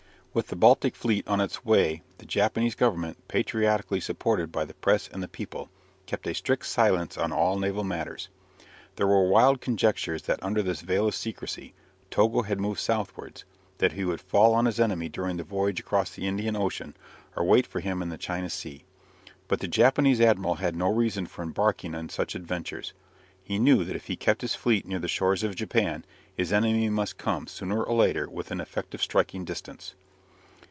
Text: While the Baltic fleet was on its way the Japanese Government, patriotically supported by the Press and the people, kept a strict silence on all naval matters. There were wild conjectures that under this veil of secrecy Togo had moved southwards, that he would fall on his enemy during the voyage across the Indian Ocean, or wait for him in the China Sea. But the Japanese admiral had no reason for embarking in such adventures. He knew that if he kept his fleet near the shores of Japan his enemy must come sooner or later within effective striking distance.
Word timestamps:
While 0.33 0.45
the 0.47 0.55
Baltic 0.55 0.95
fleet 0.95 1.25
was 1.25 1.33
on 1.33 1.41
its 1.41 1.65
way 1.65 2.03
the 2.19 2.25
Japanese 2.25 2.73
Government, 2.73 3.17
patriotically 3.27 3.99
supported 3.99 4.49
by 4.49 4.63
the 4.63 4.73
Press 4.75 5.09
and 5.11 5.21
the 5.21 5.27
people, 5.27 5.69
kept 6.05 6.25
a 6.25 6.33
strict 6.33 6.67
silence 6.67 7.17
on 7.17 7.33
all 7.33 7.59
naval 7.59 7.83
matters. 7.83 8.29
There 8.95 9.07
were 9.07 9.27
wild 9.27 9.59
conjectures 9.59 10.21
that 10.23 10.41
under 10.41 10.61
this 10.63 10.79
veil 10.83 11.05
of 11.05 11.15
secrecy 11.15 11.73
Togo 12.09 12.43
had 12.43 12.61
moved 12.61 12.79
southwards, 12.79 13.43
that 13.79 13.91
he 13.91 14.05
would 14.05 14.21
fall 14.21 14.53
on 14.53 14.67
his 14.67 14.79
enemy 14.79 15.09
during 15.09 15.35
the 15.35 15.43
voyage 15.43 15.81
across 15.81 16.11
the 16.11 16.25
Indian 16.29 16.55
Ocean, 16.55 16.95
or 17.35 17.43
wait 17.43 17.67
for 17.67 17.81
him 17.81 18.01
in 18.01 18.07
the 18.07 18.17
China 18.17 18.49
Sea. 18.49 18.85
But 19.49 19.59
the 19.59 19.67
Japanese 19.67 20.21
admiral 20.21 20.55
had 20.55 20.77
no 20.77 20.87
reason 20.87 21.25
for 21.25 21.43
embarking 21.43 21.93
in 21.93 22.07
such 22.07 22.35
adventures. 22.35 22.93
He 23.43 23.59
knew 23.59 23.83
that 23.83 23.97
if 23.97 24.05
he 24.07 24.15
kept 24.15 24.43
his 24.43 24.55
fleet 24.55 24.85
near 24.87 24.99
the 24.99 25.09
shores 25.09 25.43
of 25.43 25.57
Japan 25.57 26.05
his 26.33 26.53
enemy 26.53 26.89
must 26.89 27.17
come 27.17 27.47
sooner 27.47 27.83
or 27.83 27.93
later 27.93 28.29
within 28.29 28.61
effective 28.61 29.01
striking 29.01 29.43
distance. 29.43 29.93